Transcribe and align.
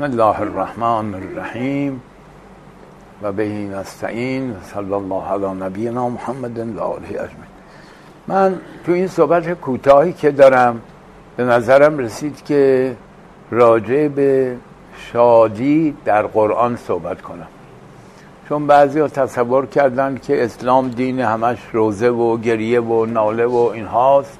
بسم 0.00 0.10
الله 0.10 0.40
الرحمن 0.40 1.14
الرحیم 1.14 2.02
و 3.22 3.32
به 3.32 3.48
نستعین 3.48 4.56
صلی 4.62 4.92
الله 4.92 5.24
علی 5.24 5.60
نبینا 5.60 6.08
محمد 6.08 6.76
و 6.76 6.80
آله 6.80 7.28
من 8.26 8.60
تو 8.86 8.92
این 8.92 9.06
صحبت 9.06 9.52
کوتاهی 9.52 10.12
که 10.12 10.30
دارم 10.30 10.80
به 11.36 11.44
نظرم 11.44 11.98
رسید 11.98 12.44
که 12.44 12.96
راجع 13.50 14.08
به 14.08 14.56
شادی 15.12 15.96
در 16.04 16.22
قرآن 16.22 16.76
صحبت 16.76 17.22
کنم. 17.22 17.48
چون 18.48 18.66
بعضی 18.66 19.00
ها 19.00 19.08
تصور 19.08 19.66
کردن 19.66 20.18
که 20.22 20.44
اسلام 20.44 20.88
دین 20.88 21.20
همش 21.20 21.58
روزه 21.72 22.08
و 22.08 22.36
گریه 22.36 22.80
و 22.80 23.06
ناله 23.06 23.46
و 23.46 23.70
این 23.74 23.86
هاست. 23.86 24.38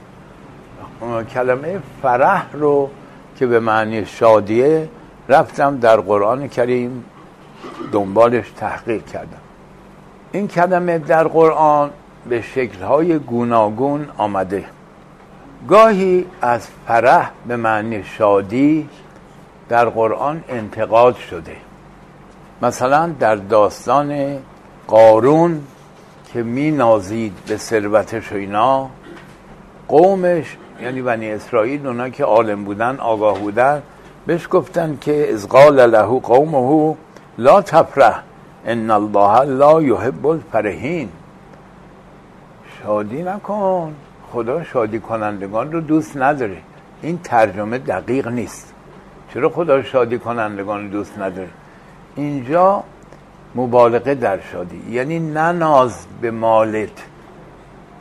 کلمه 1.34 1.78
فرح 2.02 2.46
رو 2.52 2.90
که 3.36 3.46
به 3.46 3.60
معنی 3.60 4.06
شادیه 4.06 4.88
رفتم 5.30 5.78
در 5.78 5.96
قرآن 5.96 6.48
کریم 6.48 7.04
دنبالش 7.92 8.50
تحقیق 8.56 9.06
کردم. 9.06 9.40
این 10.32 10.48
کلمه 10.48 10.98
در 10.98 11.28
قرآن 11.28 11.90
به 12.28 12.42
شکلهای 12.42 13.18
گوناگون 13.18 14.08
آمده. 14.16 14.64
گاهی 15.68 16.26
از 16.42 16.68
فرح 16.86 17.30
به 17.46 17.56
معنی 17.56 18.04
شادی 18.04 18.88
در 19.68 19.84
قرآن 19.84 20.44
انتقاد 20.48 21.16
شده. 21.16 21.56
مثلا 22.62 23.14
در 23.20 23.34
داستان 23.34 24.38
قارون 24.86 25.60
که 26.32 26.42
می 26.42 26.70
نازید 26.70 27.32
به 27.46 27.56
ثروتش 27.56 28.32
و 28.32 28.34
اینا 28.34 28.88
قومش 29.88 30.56
یعنی 30.82 31.02
بنی 31.02 31.30
اسرائیل 31.30 31.86
اونا 31.86 32.08
که 32.08 32.24
عالم 32.24 32.64
بودن 32.64 32.96
آگاه 32.96 33.38
بودن 33.38 33.82
بهش 34.30 34.48
گفتن 34.50 34.98
که 35.00 35.32
از 35.32 35.48
قال 35.48 35.90
له 35.90 36.20
قومه 36.20 36.96
لا 37.38 37.62
تفرح 37.62 38.22
ان 38.66 38.90
الله 38.90 39.44
لا 39.44 39.82
يحب 39.82 40.26
الفرحین. 40.26 41.08
شادی 42.82 43.22
نکن 43.22 43.94
خدا 44.32 44.64
شادی 44.64 45.00
کنندگان 45.00 45.72
رو 45.72 45.80
دوست 45.80 46.16
نداره. 46.16 46.56
این 47.02 47.18
ترجمه 47.24 47.78
دقیق 47.78 48.28
نیست. 48.28 48.74
چرا 49.34 49.48
خدا 49.48 49.82
شادی 49.82 50.18
کنندگان 50.18 50.82
رو 50.82 50.88
دوست 50.88 51.18
نداره؟ 51.18 51.48
اینجا 52.16 52.82
مبالغه 53.54 54.14
در 54.14 54.40
شادی. 54.40 54.82
یعنی 54.90 55.18
نناز 55.18 56.06
به 56.20 56.30
مالت 56.30 57.04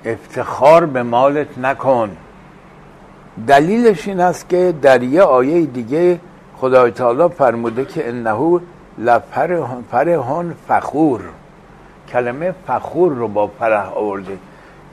افتخار 0.06 0.86
به 0.86 1.04
مالت 1.04 1.58
نکن. 1.58 2.18
دلیلش 3.48 4.08
این 4.08 4.20
است 4.20 4.50
که 4.50 4.74
در 4.82 5.04
یه 5.04 5.22
آیه 5.22 5.66
دیگه 5.66 6.20
خدای 6.58 6.92
تعالی 6.92 7.30
فرموده 7.30 7.86
که 7.86 8.10
انه 8.10 8.60
لفرهان 8.98 10.56
فخور. 10.68 11.22
کلمه 12.10 12.54
فخور 12.68 13.14
رو 13.14 13.28
با 13.28 13.48
فرح 13.48 13.94
آورده. 13.94 14.38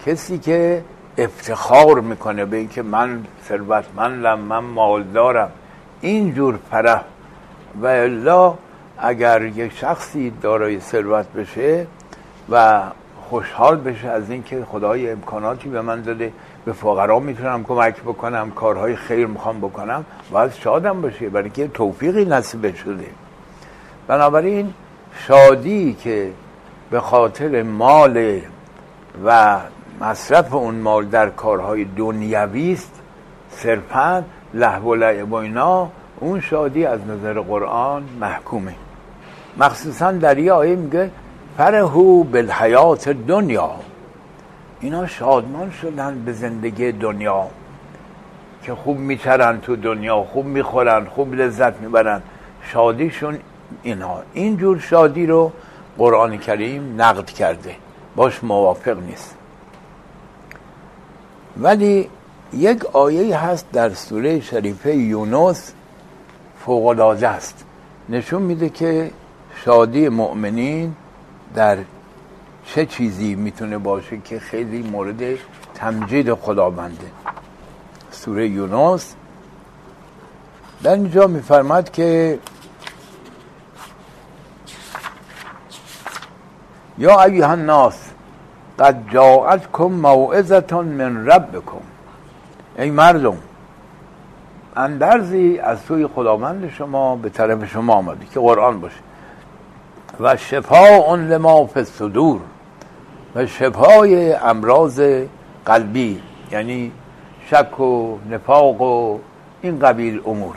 کسی 0.07 0.39
که 0.39 0.83
افتخار 1.19 2.01
می‌کنه 2.01 2.45
به 2.45 2.57
اینکه 2.57 2.83
من 2.83 3.25
ثروتمندم 3.49 4.39
من 4.39 4.59
مالدارم 4.59 5.51
اینجور 6.01 6.59
فرح. 6.71 7.03
و 7.83 7.87
الا 7.87 8.55
اگر 8.99 9.43
یک 9.43 9.73
شخصی 9.73 10.33
دارای 10.43 10.81
ثروت 10.81 11.33
بشه 11.33 11.87
و 12.51 12.83
خوشحال 13.31 13.77
بشه 13.77 14.09
از 14.09 14.31
اینکه 14.31 14.65
خدای 14.65 15.11
امکاناتی 15.11 15.69
به 15.69 15.81
من 15.81 16.03
داده 16.03 16.33
به 16.67 16.73
فقرا 16.73 17.19
می‌تونم 17.19 17.65
کمک 17.65 18.01
بکنم 18.01 18.51
کارهای 18.51 18.97
خیر 18.97 19.27
می‌خوام 19.27 19.61
بکنم 19.61 20.05
باید 20.31 20.53
شادم 20.53 21.01
باشه 21.01 21.29
برای 21.29 21.45
اینکه 21.45 21.69
توفیقی 21.69 22.25
نصیب 22.25 22.75
شده. 22.75 23.07
بنابراین 24.07 24.75
شادی 25.27 25.95
که 25.95 26.31
به 26.91 27.01
خاطر 27.01 27.63
مال 27.63 28.41
و 29.25 29.59
مصرف 30.01 30.55
اون 30.55 30.75
مال 30.75 31.05
در 31.05 31.31
کارهای 31.31 31.85
دنیوی 31.85 32.73
است 32.73 33.01
صرفا 33.51 34.25
لهو 34.55 34.95
و 34.95 35.25
و 35.31 35.35
اینا 35.35 35.89
اون 36.21 36.41
شادی 36.41 36.87
از 36.87 37.01
نظر 37.07 37.41
قرآن 37.41 38.03
محکومه. 38.21 38.75
مخصوصا 39.59 40.13
در 40.13 40.39
یه 40.39 40.53
آیه 40.53 40.77
میگه 40.77 41.11
فرهو 41.57 42.25
بالحیات 42.25 43.09
دنیا 43.09 43.71
اینا 44.81 45.07
شادمان 45.07 45.71
شدن 45.71 46.25
به 46.25 46.33
زندگی 46.33 46.93
دنیا 46.93 47.47
که 48.63 48.75
خوب 48.75 48.99
میچرن 48.99 49.61
تو 49.61 49.77
دنیا 49.77 50.23
خوب 50.23 50.47
می‌خورن 50.47 51.05
خوب 51.05 51.35
لذت 51.35 51.81
می‌برن. 51.81 52.23
شادیشون 52.63 53.39
اینا. 53.83 54.23
اینجور 54.35 54.79
شادی 54.79 55.27
رو 55.27 55.53
قرآن 55.99 56.39
کریم 56.39 57.03
نقد 57.03 57.31
کرده. 57.31 57.77
باش 58.17 58.45
موافق 58.45 58.99
نیست. 58.99 59.37
ولی 61.57 62.09
یک 62.53 62.85
آیه 62.87 63.39
هست 63.39 63.67
در 63.73 63.91
سوره 63.91 64.41
شریفه 64.41 64.97
یونس 64.97 65.73
فوقلاده 66.65 67.29
است. 67.29 67.65
نشون 68.09 68.43
میده 68.43 68.69
که 68.69 69.11
شادی 69.65 70.09
مؤمنین 70.09 70.95
در 71.55 71.79
چه 72.67 72.87
چیزی 72.87 73.35
می‌تونه 73.35 73.79
باشه 73.79 74.19
که 74.19 74.39
خیلی 74.39 74.83
مورد 74.83 75.39
تمجید 75.75 76.35
خداونده. 76.35 77.11
سوره 78.11 78.49
یونس 78.49 79.15
در 80.83 80.93
اینجا 80.93 81.27
میفرماد 81.27 81.91
که 81.91 82.39
یا 86.99 87.23
ایها 87.23 87.51
الناس 87.51 88.11
قد 88.79 89.11
جاءتكم 89.13 89.85
موعظه 89.85 90.83
من 90.83 91.27
ربكم 91.27 91.81
ای 92.79 92.91
مردم 92.91 93.37
اندرزی 94.77 95.59
از 95.59 95.81
سوی 95.81 96.07
خداوند 96.07 96.71
شما 96.71 97.17
به 97.17 97.31
طرف 97.31 97.65
شما 97.65 97.95
آمده 97.95 98.27
که 98.35 98.41
قرآن 98.41 98.81
باشه. 98.81 98.97
و 100.21 100.37
شفاء 100.37 101.17
لما 101.17 101.67
فی 101.67 101.79
الصدور. 101.79 102.41
و 103.37 103.47
شفای 103.47 104.33
امراض 104.33 105.01
قلبی 105.65 106.23
یعنی 106.53 106.93
شک 107.51 107.81
و 107.81 108.19
نفاق 108.31 108.81
و 108.81 109.19
این 109.63 109.79
قبیل 109.79 110.21
امور. 110.27 110.57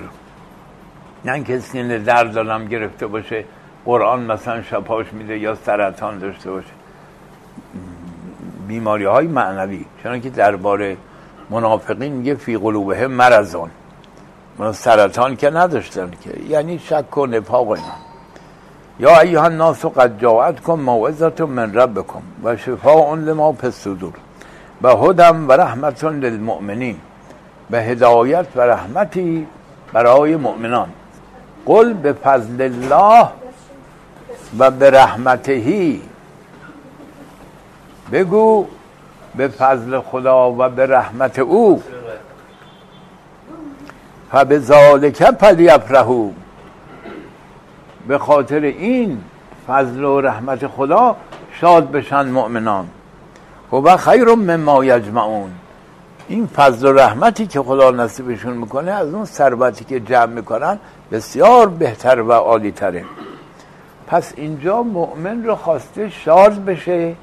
نه 1.26 1.44
که 1.44 1.60
سینه 1.60 2.00
درد 2.00 2.34
دارم 2.34 2.66
گرفته 2.68 3.08
باشه 3.08 3.46
قرآن 3.86 4.24
مثلا 4.24 4.62
شفاش 4.62 5.14
میده 5.14 5.38
یا 5.38 5.56
سرطان 5.56 6.20
داشته 6.20 6.52
باشه. 6.52 6.74
بیماری 8.68 9.06
های 9.06 9.28
معنوی 9.28 9.86
چون 10.04 10.22
که 10.22 10.30
درباره 10.30 10.98
منافقین 11.50 12.14
میگه 12.14 12.36
فی 12.36 12.58
قلوبه 12.58 13.08
مرزان 13.08 13.70
سرطان 14.72 15.36
که 15.36 15.50
نداشتن 15.50 16.12
که 16.22 16.32
یعنی 16.50 16.80
شک 16.80 17.18
و 17.18 17.26
نفاق 17.26 17.70
اینا. 17.70 18.09
یا 19.00 19.20
ایها 19.20 19.46
الناس 19.46 19.86
قد 19.86 20.20
جاءتكم 20.20 20.80
موعظه 20.80 21.46
من 21.46 21.74
ربكم 21.74 22.22
و 22.44 22.56
شفاء 22.56 23.16
لما 23.16 23.52
فی 23.54 23.68
الصدور 23.68 24.14
و 24.82 24.88
هدم 24.88 25.48
و 25.48 25.52
رحمت 25.52 26.04
للمؤمنین 26.04 26.98
به 27.70 27.82
هدایت 27.82 28.46
و 28.56 28.62
رحمتی 28.62 29.48
برای 29.94 30.36
مؤمنان. 30.36 30.90
قل 31.66 31.94
به 31.94 32.14
فضل 32.14 32.62
الله 32.62 33.28
و 34.60 34.72
به 34.72 34.90
رحمتهی 34.90 36.02
بگو 38.12 38.66
به 39.36 39.48
فضل 39.48 40.00
خدا 40.00 40.52
و 40.52 40.70
به 40.70 40.86
رحمت 40.86 41.40
او. 41.40 41.84
فبه 44.31 44.60
ذالک 44.60 45.24
فلیفرحوا. 45.40 46.30
به 48.10 48.18
خاطر 48.18 48.60
این 48.60 49.18
فضل 49.68 50.04
و 50.04 50.22
رحمت 50.22 50.68
خدا 50.68 51.16
شاد 51.52 51.92
بشن 51.92 52.30
مؤمنان. 52.30 52.88
و 53.74 53.98
خیر 53.98 54.26
مما 54.26 54.86
یجمعون. 54.86 55.50
این 56.28 56.48
فضل 56.48 56.88
و 56.88 56.94
رحمتی 56.94 57.48
که 57.48 57.62
خدا 57.62 57.92
نصیبشون 57.92 58.54
می‌کنه 58.54 58.92
از 58.92 59.14
اون 59.14 59.26
ثروتی 59.26 59.86
که 59.86 60.00
جمع 60.00 60.26
می‌کنن 60.26 60.80
بسیار 61.12 61.70
بهتر 61.70 62.22
و 62.22 62.32
عالی 62.32 62.72
تره 62.72 63.06
پس 64.08 64.34
اینجا 64.36 64.84
مؤمن 64.84 65.44
رو 65.44 65.56
خواسته 65.56 66.10
شاد 66.10 66.66
بشه 66.66 67.16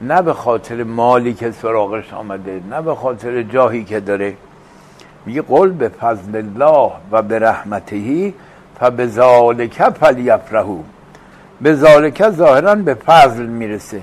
نه 0.00 0.22
به 0.22 0.32
خاطر 0.32 0.82
مالی 0.82 1.34
که 1.34 1.50
سراغش 1.50 2.12
آمده 2.14 2.60
نه 2.70 2.82
به 2.82 2.94
خاطر 2.94 3.42
جاهی 3.42 3.84
که 3.84 4.00
داره. 4.00 4.34
میگه 5.26 5.42
قول 5.42 5.70
به 5.70 5.88
فضل 5.88 6.36
الله 6.36 6.92
و 7.10 7.22
به 7.22 7.38
رحمتهی 7.38 8.34
فبه 8.80 9.06
ذالک 9.06 9.82
فلیفرحو 9.88 10.78
به 11.60 11.74
ظاهرا 12.30 12.74
به 12.74 12.94
فضل 12.94 13.46
می‌رسه 13.46 14.02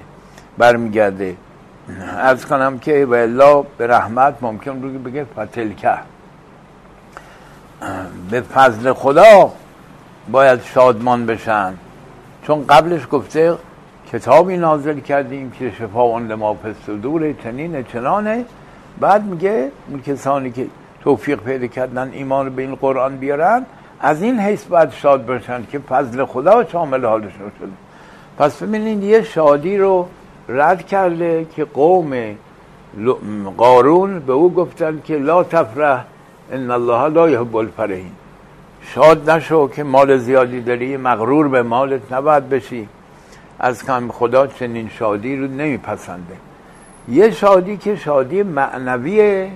برمیگرده. 0.57 1.35
از 2.19 2.45
کنم 2.45 2.79
که 2.79 3.05
و 3.05 3.63
به 3.77 3.87
رحمت 3.87 4.35
ممکن 4.41 4.81
رو 4.81 4.89
بگه 4.89 5.25
فتلکه. 5.39 5.97
به 8.31 8.41
فضل 8.41 8.93
خدا 8.93 9.51
باید 10.31 10.61
شادمان 10.63 11.25
بشن. 11.25 11.73
چون 12.47 12.67
قبلش 12.67 13.07
گفته 13.11 13.53
کتابی 14.11 14.57
نازل 14.57 14.99
کردیم 14.99 15.51
که 15.51 15.71
شفا 15.71 16.01
اون 16.01 16.27
لما 16.27 16.57
دور 17.01 17.33
تنین 17.33 17.83
چنانه 17.83 18.45
بعد 18.99 19.23
میگه 19.23 19.71
اون 19.89 20.01
کسانی 20.01 20.51
که 20.51 20.67
توفیق 21.01 21.39
پیدا 21.39 21.67
کردن 21.67 22.11
ایمان 22.13 22.55
به 22.55 22.61
این 22.61 22.75
قرآن 22.75 23.17
بیارن 23.17 23.65
از 24.05 24.21
این 24.21 24.39
حیث 24.39 24.63
باید 24.63 24.91
شاد 24.91 25.25
باشن 25.25 25.65
که 25.71 25.79
فضل 25.79 26.25
خدا 26.25 26.65
شامل 26.65 27.05
حالشون 27.05 27.51
شده. 27.59 27.71
پس 28.37 28.63
ببینید 28.63 29.03
یه 29.03 29.21
شادی 29.21 29.77
رو 29.77 30.07
رد 30.49 30.87
کرده 30.87 31.47
که 31.55 31.65
قوم 31.65 32.35
قارون 33.57 34.19
به 34.19 34.33
او 34.33 34.53
گفتن 34.53 35.01
که 35.05 35.17
لا 35.17 35.43
تفرح 35.43 36.05
ان 36.51 36.71
الله 36.71 37.07
لا 37.07 37.29
يحب 37.29 37.55
الفرحین. 37.55 38.11
شاد 38.81 39.29
نشو 39.29 39.67
که 39.67 39.83
مال 39.83 40.17
زیادی 40.17 40.61
داری 40.61 40.97
مغرور 40.97 41.47
به 41.47 41.63
مالت 41.63 42.13
نباید 42.13 42.49
بشی. 42.49 42.87
از 43.59 43.85
کم 43.85 44.11
خدا 44.11 44.47
چنین 44.47 44.89
شادی 44.89 45.35
رو 45.35 45.47
نمیپسنده. 45.47 46.35
یه 47.09 47.31
شادی 47.31 47.77
که 47.77 47.95
شادی 47.95 48.43
معنویه 48.43 49.51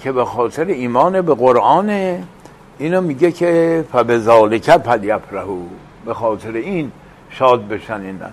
که 0.00 0.12
به 0.12 0.24
خاطر 0.24 0.64
ایمان 0.64 1.20
به 1.20 1.34
قرآنه. 1.34 2.22
اینو 2.78 3.00
میگه 3.00 3.32
که 3.32 3.84
فبذالک 3.92 4.70
فلیفرحوا 4.70 5.56
به 6.06 6.14
خاطر 6.14 6.52
این 6.52 6.92
شاد 7.30 7.68
بشن 7.68 8.00
اینا. 8.00 8.26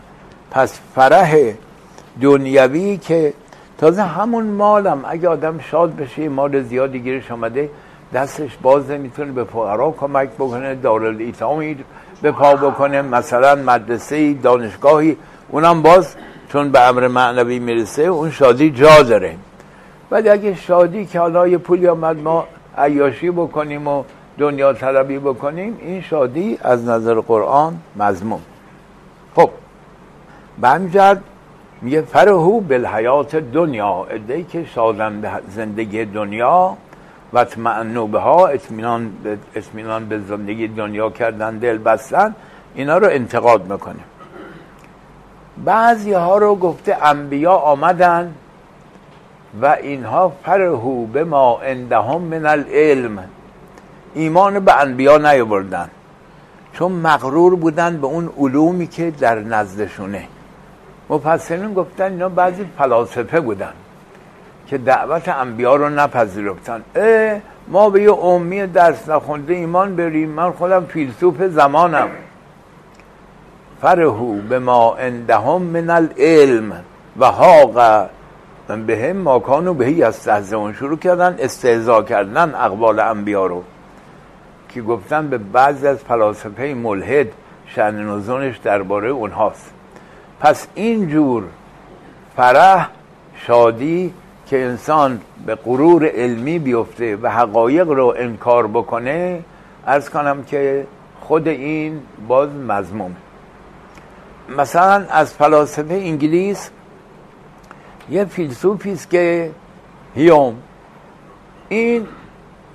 پس 0.52 0.80
فرح 0.96 1.36
دنیوی 2.22 2.98
که 2.98 3.34
تازه 3.78 4.04
همون 4.04 4.44
مالم 4.46 5.06
اگه 5.08 5.30
آدم 5.30 5.60
شاد 5.60 5.96
بشه 5.96 6.30
مال 6.30 6.64
زیادی 6.64 7.00
گیرش 7.00 7.32
آمده 7.32 7.70
دستش 8.14 8.58
باز 8.62 8.90
می‌تونه 8.90 9.32
به 9.32 9.44
فقرا 9.44 9.92
کمک 9.92 10.30
بکنه 10.30 10.76
دارالایتامی 10.76 11.78
به 12.22 12.32
پا 12.32 12.56
بکنه 12.56 13.02
مثلا 13.02 13.56
مدرسه 13.56 14.34
دانشگاهی 14.34 15.18
اونم 15.50 15.82
باز 15.82 16.16
چون 16.52 16.72
به 16.72 16.88
امر 16.88 17.08
معنوی 17.08 17.60
می‌رسه 17.60 18.02
اون 18.02 18.32
شادی 18.32 18.70
جا 18.70 19.02
داره. 19.02 19.36
ولی 20.12 20.30
اگه 20.30 20.56
شادی 20.56 21.06
که 21.06 21.20
حالا 21.20 21.48
یه 21.48 21.58
پولی 21.58 21.88
آمد 21.88 22.18
ما 22.18 22.48
عیاشی 22.78 23.30
بکنیم 23.30 23.88
و 23.88 24.04
دنیا 24.40 24.74
طلبی 24.74 25.20
بکنیم 25.20 25.78
این 25.82 26.02
شادی 26.02 26.58
از 26.62 26.86
نظر 26.86 27.20
قرآن 27.20 27.80
مضمون. 27.96 28.42
خب 29.36 29.50
بمجد 30.62 31.22
میگه 31.82 32.02
فرهو 32.02 32.60
بالحیات 32.60 33.36
دنیا 33.36 34.08
ادهی 34.10 34.44
که 34.44 34.66
شادن 34.66 35.22
به 35.22 35.30
زندگی 35.50 36.06
دنیا 36.06 36.78
و 37.34 37.44
تمعنو 37.44 38.08
به 38.08 38.20
ها 38.20 38.48
اطمینان 38.48 39.12
به, 39.24 39.38
به 40.10 40.20
زندگی 40.20 40.68
دنیا 40.68 41.10
کردن 41.10 41.58
دل 41.58 41.78
بستن 41.78 42.36
اینا 42.76 42.98
رو 42.98 43.08
انتقاد 43.08 43.72
می‌کنه. 43.72 44.04
بعضی 45.66 46.14
ها 46.14 46.38
رو 46.38 46.56
گفته 46.56 46.98
انبیا 47.06 47.54
آمدن 47.54 48.34
و 49.62 49.66
اینها 49.66 50.32
فرهو 50.44 51.06
به 51.06 51.24
ما 51.24 51.60
اندهم 51.60 52.22
من 52.22 52.46
العلم. 52.46 53.24
ایمان 54.14 54.60
به 54.60 54.82
انبیا 54.82 55.18
نیاوردن. 55.18 55.90
چون 56.74 56.92
مغرور 56.92 57.56
بودن 57.56 57.98
به 57.98 58.08
اون 58.08 58.30
علومی 58.38 58.88
که 58.88 59.12
در 59.12 59.40
نزدشونه. 59.40 60.28
مفسرین 61.10 61.74
گفتن 61.74 62.12
اینا 62.12 62.30
بعضی 62.30 62.66
فلاسفه 62.78 63.40
بودن 63.40 63.74
که 64.68 64.78
دعوت 64.78 65.28
انبیا 65.28 65.76
رو 65.76 65.90
نپذیرفتن. 65.90 66.82
اه 66.96 67.42
ما 67.68 67.90
به 67.90 68.02
یه 68.02 68.14
امی 68.14 68.68
درس 68.68 69.10
نخونده 69.10 69.54
ایمان 69.54 69.96
بریم. 69.96 70.30
من 70.30 70.52
خودم 70.52 70.86
فیلسوف 70.86 71.42
زمانم. 71.42 72.10
فرهو 73.82 74.34
به 74.34 74.60
ما 74.60 74.96
اندهم 74.96 75.62
من 75.62 75.90
العلم 75.90 76.74
و 77.20 77.26
حاق. 77.26 78.10
به 78.88 79.10
هم 79.10 79.18
ماکانو 79.18 79.74
بهی 79.74 80.04
از 80.04 80.30
شروع 80.80 80.98
کردن 80.98 81.36
استهزا 81.40 82.02
کردن 82.04 82.56
اقوال 82.56 83.00
انبیا 83.00 83.46
رو. 83.46 83.64
که 84.70 84.82
گفتن 84.82 85.28
به 85.28 85.38
بعضی 85.38 85.88
از 85.88 85.98
فلاسفه 85.98 86.74
ملحد 86.74 87.28
شن 87.68 87.96
نزونش 87.96 88.58
درباره 88.58 89.10
اونهاست. 89.10 89.74
پس 90.40 90.68
اینجور 90.76 91.44
فرح 92.36 92.90
شادی 93.36 94.14
که 94.48 94.66
انسان 94.66 95.22
به 95.46 95.56
غرور 95.56 96.06
علمی 96.06 96.60
بیفته 96.60 97.16
و 97.16 97.30
حقایق 97.30 97.90
رو 97.90 98.16
انکار 98.18 98.68
بکنه 98.68 99.40
ارز 99.88 100.10
کنم 100.10 100.44
که 100.44 100.88
خود 101.22 101.48
این 101.48 102.02
باز 102.28 102.50
مضموم 102.50 103.16
مثلا 104.58 105.06
از 105.10 105.34
فلاسفه 105.34 105.94
انگلیس 105.94 106.70
یه 108.10 108.26
فیلسوفی 108.26 108.92
است 108.92 109.10
که 109.10 109.52
هیوم. 110.16 110.56
این 111.70 112.08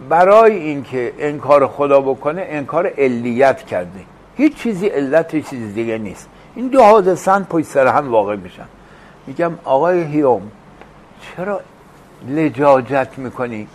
برای 0.09 0.57
اینکه 0.57 1.13
انکار 1.19 1.67
خدا 1.67 2.01
بکنه 2.01 2.47
انکار 2.49 2.87
علیت 2.99 3.63
کرده. 3.63 4.01
هیچ 4.37 4.57
چیزی 4.57 4.87
علت 4.87 5.51
چیز 5.51 5.75
دیگه 5.75 5.99
نیست. 5.99 6.29
این 6.55 6.69
دو 6.69 6.83
حادثن 6.83 7.43
پشت 7.43 7.67
سر 7.67 7.87
هم 7.87 8.11
واقع 8.11 8.37
میشن. 8.37 8.67
میگم 9.27 9.53
آقای 9.65 10.03
هیوم 10.03 10.43
چرا 11.21 11.61
لجاجت 12.29 13.09
می‌کنی؟ 13.17 13.69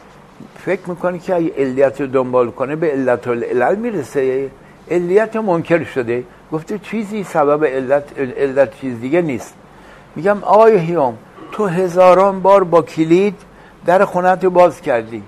فکر 0.66 0.90
می‌کنی 0.90 1.20
که 1.20 1.36
اگه 1.36 1.54
علیت 1.58 2.02
رو 2.02 2.08
دنبال 2.08 2.52
کنه 2.52 2.76
به 2.76 2.92
علت 2.92 3.28
العلل 3.28 3.76
می‌رسه؟ 3.76 4.50
علیت 4.92 5.36
منکر 5.36 5.84
شده. 5.84 6.24
گفته 6.52 6.80
چیزی 6.80 7.24
سبب 7.24 7.66
علت, 7.66 8.04
علت 8.38 8.80
چیز 8.82 9.02
دیگه 9.02 9.22
نیست. 9.22 9.54
میگم 10.16 10.44
آقای 10.44 10.78
هیوم 10.78 11.18
تو 11.52 11.66
هزاران 11.68 12.42
بار 12.42 12.64
با 12.64 12.82
کلید 12.82 13.36
در 13.86 14.06
خونت 14.06 14.44
رو 14.44 14.50
باز 14.50 14.82
کردی. 14.82 15.24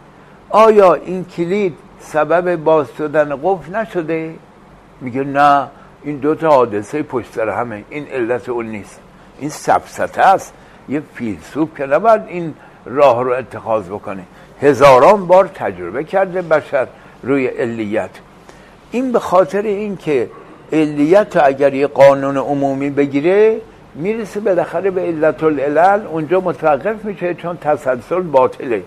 آیا 0.51 0.93
این 0.93 1.25
کلید 1.25 1.77
سبب 1.99 2.55
باز 2.55 2.87
شدن 2.97 3.39
قفل 3.43 3.75
نشده؟ 3.75 4.33
میگه 5.01 5.23
نه 5.23 5.67
این 6.03 6.17
دو 6.17 6.35
تا 6.35 6.49
حادثه 6.49 7.03
پشت 7.03 7.33
سر 7.33 7.49
همه 7.49 7.83
این 7.89 8.07
علت 8.07 8.49
اون 8.49 8.65
نیست. 8.65 8.99
این 9.39 9.49
سفسته 9.49 10.21
است. 10.21 10.53
یه 10.89 11.01
فیلسوف 11.13 11.69
که 11.77 11.85
نباید 11.85 12.21
این 12.27 12.53
راه 12.85 13.23
رو 13.23 13.31
اتخاذ 13.31 13.85
بکنه. 13.85 14.23
هزاران 14.61 15.27
بار 15.27 15.47
تجربه 15.47 16.03
کرده 16.03 16.41
بشر 16.41 16.87
روی 17.23 17.47
علیت. 17.47 18.09
این 18.91 19.11
به 19.11 19.19
خاطر 19.19 19.61
اینکه 19.61 20.29
علیت 20.73 21.37
اگر 21.37 21.73
یه 21.73 21.87
قانون 21.87 22.37
عمومی 22.37 22.89
بگیره 22.89 23.61
می‌رسه 23.95 24.39
بالاخره 24.39 24.91
به 24.91 25.01
علت 25.01 25.43
العلل 25.43 26.05
اونجا 26.05 26.39
متوقف 26.39 27.05
میشه 27.05 27.33
چون 27.33 27.57
تسلسل 27.57 28.21
باطله. 28.21 28.83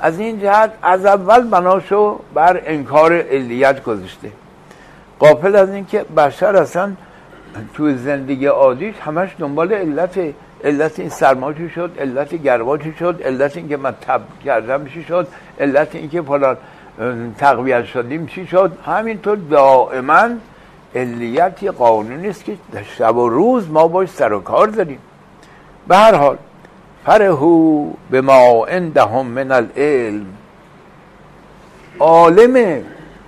از 0.00 0.18
این 0.18 0.40
جهت 0.40 0.72
از 0.82 1.06
اول 1.06 1.40
بناشو 1.40 2.20
بر 2.34 2.62
انکار 2.64 3.12
علیت 3.12 3.82
گذاشته. 3.82 4.32
قافل 5.18 5.56
از 5.56 5.70
اینکه 5.70 6.04
بشر 6.16 6.56
اصلا 6.56 6.92
تو 7.74 7.96
زندگی 7.96 8.46
عادیش 8.46 8.94
همش 9.00 9.30
دنبال 9.38 9.72
علت 9.72 10.20
علت 10.64 11.00
این 11.00 11.08
سرما 11.08 11.52
شد 11.74 11.90
علت 11.98 12.34
گرما 12.34 12.78
شد 12.98 13.22
علت 13.24 13.56
اینکه 13.56 13.76
من 13.76 13.94
تب 14.00 14.20
کردم 14.44 14.86
چی 14.86 15.04
شد 15.04 15.28
علت 15.60 15.94
اینکه 15.94 16.22
فلان 16.22 16.56
تقویت 17.38 17.84
شدیم 17.84 18.26
چی 18.26 18.46
شد. 18.46 18.72
همینطور 18.86 19.38
دائما 19.50 20.28
علیت 20.94 21.64
قانونی 21.64 22.28
است 22.28 22.44
که 22.44 22.56
شب 22.98 23.16
و 23.16 23.28
روز 23.28 23.70
ما 23.70 23.88
باش 23.88 24.08
سر 24.08 24.32
و 24.32 24.40
کار 24.40 24.66
داریم. 24.66 24.98
به 25.88 25.96
هر 25.96 26.14
حال 26.14 26.36
فرهو 27.08 27.86
به 28.10 28.20
ما 28.20 28.66
عندهم 28.66 29.26
من 29.26 29.52
العلم. 29.52 30.26
عالمه 31.98 32.82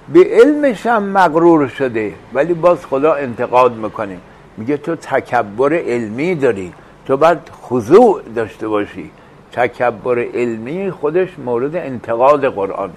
به 0.09 0.27
علمش 0.31 0.87
هم 0.87 1.03
مغرور 1.03 1.69
شده 1.69 2.13
ولی 2.35 2.55
باز 2.55 2.87
خدا 2.87 3.15
انتقاد 3.15 3.77
می‌کنه. 3.77 4.17
میگه 4.57 4.77
تو 4.77 4.97
تکبر 4.97 5.73
علمی 5.75 6.35
داری 6.35 6.73
تو 7.07 7.17
باید 7.17 7.39
خضوع 7.63 8.23
داشته 8.37 8.69
باشی. 8.69 9.11
تکبر 9.53 10.19
علمی 10.35 10.91
خودش 10.91 11.29
مورد 11.39 11.77
انتقاد 11.77 12.55
قرآنه. 12.55 12.93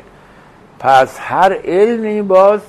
پس 0.79 1.17
هر 1.19 1.53
علمی 1.53 2.21
باز 2.21 2.59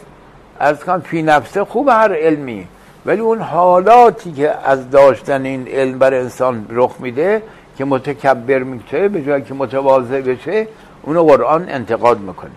از 0.58 0.84
کن 0.84 1.00
فی 1.00 1.22
نفسه 1.22 1.64
خوب 1.64 1.88
هر 1.88 2.14
علمی. 2.14 2.66
ولی 3.06 3.20
اون 3.20 3.40
حالاتی 3.40 4.32
که 4.32 4.54
از 4.64 4.90
داشتن 4.90 5.44
این 5.44 5.68
علم 5.68 5.98
بر 5.98 6.14
انسان 6.14 6.66
رخ 6.70 6.94
میده 6.98 7.42
که 7.76 7.84
متکبر 7.84 8.58
میشه 8.58 9.08
به 9.08 9.24
جای 9.24 9.42
که 9.42 9.54
متواضع 9.54 10.20
بشه 10.20 10.68
اونو 11.02 11.24
قرآن 11.24 11.68
انتقاد 11.68 12.20
می‌کنه. 12.20 12.50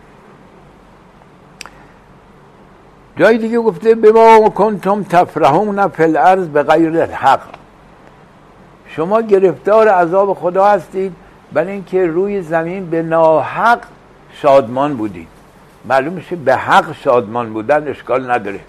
جای 3.17 3.37
دیگه 3.37 3.59
گفته 3.59 3.95
به 3.95 4.11
ما 4.11 4.49
کنتم 4.49 5.03
تفرحون 5.03 5.87
فی 5.87 6.03
الارض 6.03 6.47
به 6.47 6.63
غیر 6.63 7.01
الحق. 7.01 7.39
شما 8.87 9.21
گرفتار 9.21 9.87
عذاب 9.87 10.33
خدا 10.33 10.65
هستید 10.65 11.13
برای 11.53 11.71
اینکه 11.71 12.05
روی 12.05 12.41
زمین 12.41 12.89
به 12.89 13.01
ناحق 13.01 13.79
شادمان 14.33 14.97
بودید. 14.97 15.27
معلوم 15.85 16.13
میشه 16.13 16.35
به 16.35 16.55
حق 16.55 16.95
شادمان 16.95 17.53
بودن 17.53 17.87
اشکال 17.87 18.31
نداره. 18.31 18.59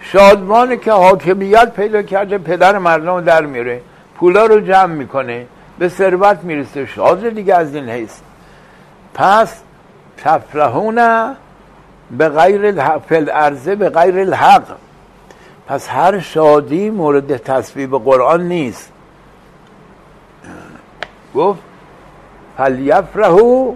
شادمانه 0.00 0.76
که 0.76 0.92
حاکمیت 0.92 1.72
پیدا 1.74 2.02
کرده 2.02 2.38
پدر 2.38 2.78
مردم 2.78 3.20
در 3.20 3.46
میره 3.46 3.80
پولا 4.16 4.46
رو 4.46 4.60
جمع 4.60 4.94
می‌کنه. 4.94 5.46
به 5.78 5.88
ثروت 5.88 6.44
می‌رسه. 6.44 6.86
شاد 6.86 7.28
دیگه 7.28 7.54
از 7.54 7.74
این 7.74 7.88
حیث. 7.88 8.20
پس 9.14 9.60
تفرحون 10.16 10.96
به 12.10 12.28
غیر 12.28 12.66
الحق 12.66 13.02
ارزه 13.32 13.74
به 13.74 13.88
غیر 13.88 14.18
الحق. 14.18 14.64
پس 15.66 15.88
هر 15.88 16.18
شادی 16.18 16.90
مورد 16.90 17.36
تصویب 17.36 18.04
قرآن 18.04 18.42
نیست. 18.42 18.92
گفت 21.34 21.60
فلیفرهو 22.56 23.74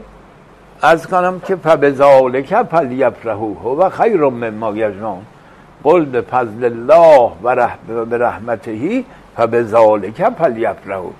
از 0.82 1.06
کنم 1.06 1.40
که 1.40 1.56
فبذالک 1.56 2.62
فلیفرهو 2.62 3.54
هو 3.54 3.90
خیر 3.90 4.20
مما 4.20 4.76
یجنون 4.76 5.22
قل 5.84 6.04
به 6.04 6.20
فضل 6.20 6.64
الله 6.64 7.32
و 7.42 7.68
به 8.04 8.18
رحمتهی 8.18 9.04
فبذالک 9.36 10.28
فلیفرهو 10.38 11.10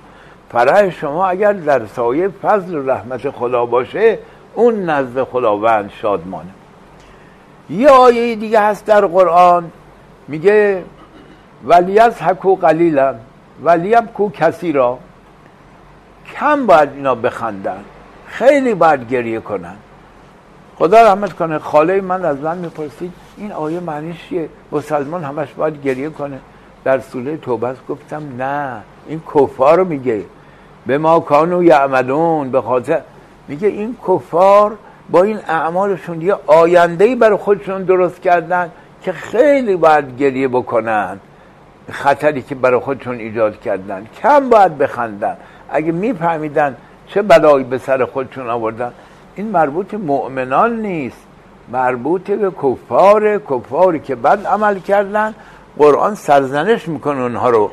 فرح 0.52 0.90
شما 0.90 1.26
اگر 1.26 1.52
در 1.52 1.86
سایه 1.86 2.28
فضل 2.28 2.74
و 2.74 2.90
رحمت 2.90 3.30
خدا 3.30 3.66
باشه 3.66 4.18
اون 4.54 4.90
نزد 4.90 5.22
خداوند 5.22 5.90
شادمانه. 5.90 6.50
یه 7.70 7.88
آیه 7.88 8.36
دیگه 8.36 8.60
هست 8.60 8.86
در 8.86 9.06
قرآن 9.06 9.70
میگه 10.28 10.84
ولیز 11.64 12.22
حکو 12.22 12.54
قلیلا 12.56 13.14
ولیم 13.64 14.06
کو 14.06 14.30
کسی 14.30 14.72
را 14.72 14.98
کم 16.34 16.66
باید 16.66 16.88
اینا 16.92 17.14
بخندن 17.14 17.84
خیلی 18.26 18.74
باید 18.74 19.08
گریه 19.08 19.40
کنن. 19.40 19.76
خدا 20.78 21.02
رحمت 21.02 21.32
کنه 21.32 21.58
خاله 21.58 22.00
من 22.00 22.24
از 22.24 22.40
من 22.40 22.58
می‌پرسید 22.58 23.12
این 23.36 23.52
آیه 23.52 23.80
معنیش 23.80 24.28
چیه؟ 24.28 24.48
مسلمان 24.72 25.24
همش 25.24 25.52
باید 25.52 25.82
گریه 25.82 26.10
کنه. 26.10 26.38
در 26.84 27.00
سوره 27.00 27.36
توبه 27.36 27.74
گفتم 27.88 28.22
نه. 28.38 28.82
این 29.08 29.22
کفار 29.34 29.78
رو 29.78 29.84
میگه. 29.84 30.22
به 30.86 30.98
ما 30.98 31.20
کانو 31.20 31.62
یعملون 31.62 32.50
به 32.50 32.60
خاطر 32.60 33.00
میگه 33.48 33.68
این 33.68 33.96
کفار 34.08 34.76
با 35.10 35.22
این 35.22 35.38
اعمالشون 35.48 36.22
یه 36.22 36.36
آیندهی 36.46 37.14
برای 37.14 37.36
خودشون 37.36 37.82
درست 37.82 38.22
کردن 38.22 38.70
که 39.02 39.12
خیلی 39.12 39.76
باید 39.76 40.18
گریه 40.18 40.48
بکنن. 40.48 41.20
خطری 41.90 42.42
که 42.42 42.54
برای 42.54 42.80
خودشون 42.80 43.14
ایجاد 43.14 43.60
کردن. 43.60 44.06
کم 44.22 44.48
باید 44.48 44.78
بخندن. 44.78 45.36
اگه 45.70 45.92
میفهمیدن 45.92 46.76
چه 47.06 47.22
بلایی 47.22 47.64
به 47.64 47.78
سر 47.78 48.04
خودشون 48.04 48.50
آوردن 48.50 48.92
این 49.36 49.50
مربوط 49.50 49.94
مؤمنان 49.94 50.80
نیست. 50.80 51.26
مربوط 51.72 52.30
به 52.30 52.50
کفار 52.50 53.38
کفاری 53.38 54.00
که 54.00 54.14
بد 54.14 54.46
عمل 54.46 54.78
کردن 54.78 55.34
قرآن 55.78 56.14
سرزنش 56.14 56.88
می‌کنه 56.88 57.20
اونها 57.20 57.50
رو. 57.50 57.70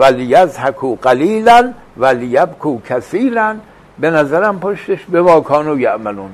ولی 0.00 0.34
از 0.34 0.58
حکو 0.58 0.96
قلیلا 1.02 1.72
ولی 1.96 2.38
کو 2.58 2.80
کثیرا 2.88 3.54
به 3.98 4.10
نظرم 4.10 4.60
پشتش 4.60 5.04
به 5.04 5.22
واکانو 5.22 5.80
یعملون 5.80 6.30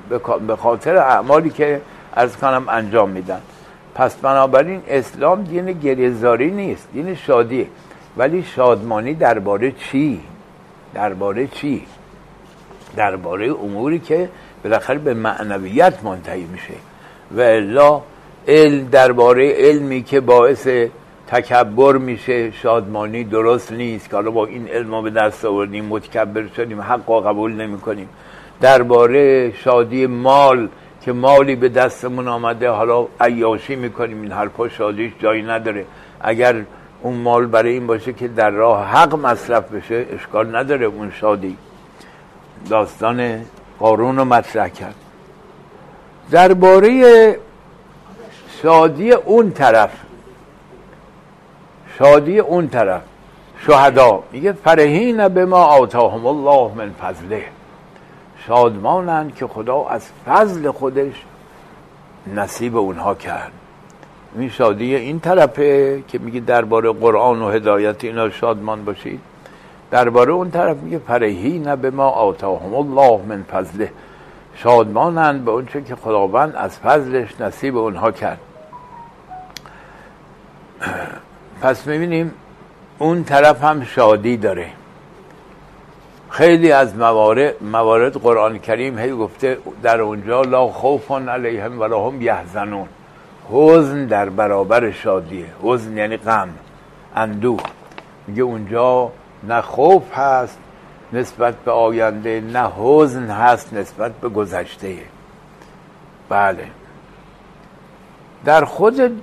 به 0.46 0.56
خاطر 0.56 0.96
اعمالی 0.96 1.50
که 1.50 1.80
از 2.12 2.36
کنم 2.36 2.64
انجام 2.68 3.10
میدن. 3.10 3.40
پس 3.94 4.16
بنابراین 4.16 4.82
اسلام 4.88 5.42
دین 5.42 5.72
گریزاری 5.72 6.50
نیست 6.50 6.88
دین 6.92 7.14
شادیه 7.14 7.66
ولی 8.16 8.42
شادمانی 8.42 9.14
درباره 9.14 9.72
چی؟ 9.72 10.20
درباره 10.94 11.46
چی؟ 11.46 11.86
درباره 12.96 13.50
اموری 13.50 13.98
که 13.98 14.28
بالاخره 14.64 14.98
به 14.98 15.14
معنویت 15.14 16.04
منتهی 16.04 16.44
میشه. 16.44 16.74
و 17.36 17.40
الا 17.40 18.02
علم 18.48 18.88
درباره 18.88 19.52
علمی 19.52 20.02
که 20.02 20.20
باعث 20.20 20.68
تکبر 21.28 21.96
میشه 21.96 22.50
شادمانی 22.50 23.24
درست 23.24 23.72
نیست. 23.72 24.10
که 24.10 24.16
حالا 24.16 24.30
با 24.30 24.46
این 24.46 24.68
علم 24.68 25.02
به 25.02 25.10
دست 25.10 25.44
آوردیم 25.44 25.84
متکبر 25.84 26.46
شدیم 26.56 26.80
حق 26.80 27.26
قبول 27.26 27.52
نمی 27.52 27.78
کنیم 27.78 28.08
درباره 28.60 29.52
شادی 29.52 30.06
مال 30.06 30.68
که 31.02 31.12
مالی 31.12 31.56
به 31.56 31.68
دستمون 31.68 32.28
آمده 32.28 32.70
حالا 32.70 33.06
عیاشی 33.20 33.76
می‌کنیم 33.76 34.22
این 34.22 34.32
حرفا 34.32 34.68
شادیش 34.68 35.12
جایی 35.18 35.42
نداره. 35.42 35.84
اگر 36.20 36.64
اون 37.02 37.16
مال 37.16 37.46
برای 37.46 37.72
این 37.72 37.86
باشه 37.86 38.12
که 38.12 38.28
در 38.28 38.50
راه 38.50 38.86
حق 38.86 39.14
مصرف 39.14 39.72
بشه 39.72 40.06
اشکال 40.12 40.56
نداره 40.56 40.86
اون 40.86 41.10
شادی. 41.10 41.56
داستان 42.70 43.40
قارون 43.78 44.16
رو 44.16 44.24
مطرح 44.24 44.68
کرد. 44.68 44.94
درباره 46.30 47.38
شادی 48.62 49.12
اون 49.12 49.50
طرف 49.50 49.90
شادی 51.98 52.38
اون 52.38 52.68
طرف. 52.68 53.02
شهدا. 53.66 54.22
میگه 54.32 54.52
فرهین 54.52 55.28
به 55.28 55.44
ما 55.44 55.64
آتاهم 55.64 56.26
الله 56.26 56.74
من 56.74 56.90
فضله. 56.90 57.44
شادمانند 58.46 59.34
که 59.34 59.46
خدا 59.46 59.86
از 59.86 60.08
فضل 60.26 60.70
خودش 60.70 61.24
نصیب 62.34 62.76
اونها 62.76 63.14
کرد. 63.14 63.52
این 64.38 64.48
شادی 64.48 64.94
این 64.94 65.20
طرفه 65.20 66.02
که 66.08 66.18
میگه 66.18 66.40
درباره 66.40 66.92
قرآن 66.92 67.42
و 67.42 67.48
هدایت 67.50 68.04
اینا 68.04 68.30
شادمان 68.30 68.84
باشید. 68.84 69.20
درباره 69.90 70.32
اون 70.32 70.50
طرف 70.50 70.76
میگه 70.76 70.98
فرهین 70.98 71.74
به 71.74 71.90
ما 71.90 72.08
آتاهم 72.08 72.74
الله 72.74 73.20
من 73.28 73.42
فضله. 73.42 73.90
شادمانند 74.54 75.44
به 75.44 75.50
اونچه 75.50 75.82
که 75.82 75.96
خداوند 75.96 76.56
از 76.56 76.78
فضلش 76.78 77.40
نصیب 77.40 77.76
اونها 77.76 78.10
کرد. 78.10 78.38
پس 81.62 81.86
می‌بینیم 81.86 82.32
اون 82.98 83.24
طرف 83.24 83.64
هم 83.64 83.84
شادی 83.84 84.36
داره. 84.36 84.68
خیلی 86.30 86.72
از 86.72 86.96
موارد, 86.96 87.62
موارد 87.62 88.12
قرآن 88.12 88.58
کریم 88.58 88.98
هی 88.98 89.12
گفته 89.12 89.58
در 89.82 90.00
اونجا 90.00 90.42
لا 90.42 90.68
خوف 90.68 91.10
علیهم 91.10 91.80
ولا 91.80 92.08
هم 92.08 92.22
یحزنون. 92.22 92.88
حزن 93.50 94.06
در 94.06 94.28
برابر 94.28 94.90
شادیه. 94.90 95.46
حزن 95.62 95.96
یعنی 95.96 96.16
غم 96.16 96.48
اندوه. 97.16 97.60
میگه 98.26 98.42
اونجا 98.42 99.12
نه 99.48 99.60
خوف 99.60 100.18
هست 100.18 100.58
نسبت 101.12 101.54
به 101.54 101.70
آینده 101.70 102.40
نه 102.40 102.68
حزن 102.78 103.30
هست 103.30 103.72
نسبت 103.74 104.12
به 104.12 104.28
گذشته. 104.28 104.96
بله. 106.28 106.66
در 108.44 108.64
خود 108.64 109.22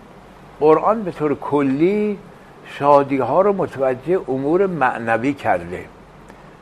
قرآن 0.63 1.03
به 1.03 1.12
طور 1.12 1.36
کلی 1.36 2.17
شادی 2.65 3.17
ها 3.17 3.41
رو 3.41 3.53
متوجه 3.53 4.20
امور 4.27 4.67
معنوی 4.67 5.34
کرده. 5.34 5.86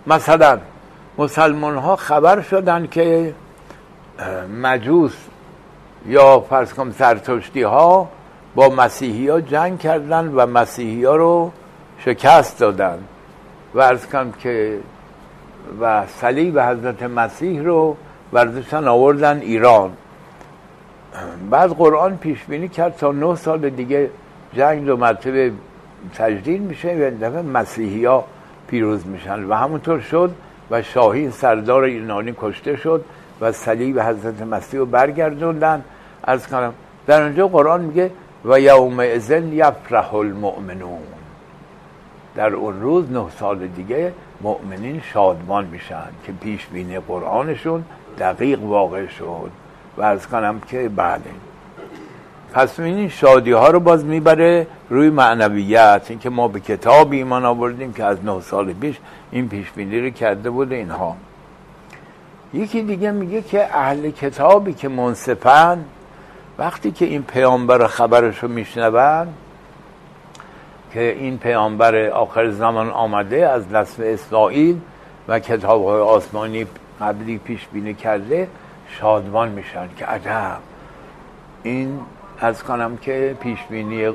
مثلا 0.08 0.60
مسلمان 1.18 1.76
ها 1.78 1.96
خبر 1.96 2.42
شدن 2.42 2.88
که 2.88 3.34
مجوس 4.62 5.14
یا 6.06 6.40
فرض 6.40 6.74
کن 6.74 6.92
سرتشتی 6.92 7.62
ها 7.62 8.10
با 8.56 8.70
مسیحی 8.70 9.28
ها 9.28 9.42
جنگ 9.42 9.80
کردن 9.80 10.28
و 10.28 10.46
مسیحی 10.46 11.04
ها 11.04 11.16
رو 11.16 11.52
شکست 12.06 12.60
دادن. 12.60 13.00
و 13.74 13.80
ارز 13.80 14.06
کنم 14.06 14.32
که 14.32 14.80
و 15.82 16.08
صلیب 16.08 16.60
حضرت 16.60 17.04
مسیح 17.04 17.62
رو 17.62 17.98
وردشتن 18.34 18.88
آوردن 18.88 19.40
ایران. 19.40 19.92
بعد 21.50 21.70
قرآن 21.70 22.18
پیش 22.18 22.44
بینی 22.44 22.68
کرد 22.68 22.98
تا 22.98 23.12
نه 23.12 23.36
سال 23.36 23.70
دیگه 23.70 24.10
جنگ 24.54 24.86
دو 24.86 24.98
مرتبه 24.98 25.52
تجدید 26.16 26.62
میشه 26.62 26.90
و 26.90 27.26
دفعه 27.26 27.42
مسیحی 27.42 28.06
ها 28.06 28.26
پیروز 28.68 29.08
میشن 29.08 29.44
و 29.44 29.54
همونطور 29.54 30.00
شد 30.00 30.32
و 30.72 30.82
شاهی 30.82 31.32
سردار 31.32 31.84
ایرانی 31.84 32.34
کشته 32.38 32.76
شد 32.76 33.06
و 33.42 33.52
صلیب 33.52 34.00
حضرت 34.00 34.42
مسیح 34.42 34.80
رو 34.80 34.86
برگردوندن. 34.86 35.84
از 36.24 36.48
کنم 36.48 36.74
در 37.08 37.24
اونجا 37.24 37.48
قرآن 37.48 37.82
میگه 37.82 38.12
و 38.46 38.60
یوم 38.60 39.00
ازن 39.00 39.54
یفرح 39.54 40.16
المؤمنون. 40.16 41.00
در 42.36 42.54
اون 42.54 42.82
روز 42.82 43.12
نه 43.12 43.26
سال 43.40 43.68
دیگه 43.68 44.14
مؤمنین 44.42 45.02
شادمان 45.02 45.66
میشن 45.66 46.10
که 46.26 46.32
پیش 46.32 46.68
بینی 46.68 47.00
قرآنشون 47.00 47.84
دقیق 48.20 48.64
واقع 48.64 49.08
شد. 49.08 49.52
و 49.98 50.02
از 50.02 50.28
کنم 50.28 50.60
که 50.60 50.90
بله. 50.90 51.22
پس 52.54 52.80
این 52.80 53.10
شادی 53.10 53.52
ها 53.52 53.70
رو 53.70 53.80
باز 53.80 54.06
می‌بره 54.06 54.68
روی 54.90 55.10
معنویت. 55.10 56.06
اینکه 56.10 56.30
ما 56.30 56.48
به 56.48 56.60
کتاب 56.60 57.12
ایمان 57.12 57.46
آوردیم 57.46 57.94
که 57.94 58.04
از 58.04 58.26
نه 58.26 58.42
سال 58.42 58.74
پیش 58.74 58.98
این 59.32 59.50
پیش 59.50 59.68
رو 59.78 60.10
کرده 60.10 60.50
بود 60.50 60.72
اینها. 60.72 61.16
یکی 62.54 62.82
دیگه 62.82 63.12
میگه 63.12 63.42
که 63.42 63.76
اهل 63.78 64.10
کتابی 64.10 64.74
که 64.74 64.88
منصفن 64.88 65.86
وقتی 66.58 66.92
که 66.92 67.06
این 67.06 67.24
پیامبر 67.24 67.88
خبرش 67.88 68.44
رو 68.44 68.50
میشنون 68.50 69.28
که 70.94 71.18
این 71.20 71.38
پیامبر 71.38 72.10
آخر 72.10 72.50
زمان 72.50 72.90
آمده 72.90 73.50
از 73.50 73.72
نسل 73.72 74.04
اسرائیل 74.04 74.80
و 75.28 75.40
کتاب 75.40 75.86
های 75.86 76.02
آسمانی 76.02 76.66
قبلی 77.02 77.38
پیش 77.38 77.68
بینی 77.74 77.94
کرده 77.94 78.48
شادمان 79.00 79.50
میشن 79.50 79.90
که 79.98 80.06
عجب. 80.06 80.58
این 81.64 82.00
از 82.40 82.64
کنم 82.64 82.98
که 82.98 83.36
پیشبینی 83.40 84.12